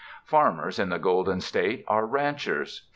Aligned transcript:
Farmers, 0.23 0.79
in 0.79 0.89
the 0.89 0.97
Golden 0.97 1.41
State, 1.41 1.85
are 1.87 2.07
''ranchers." 2.07 2.87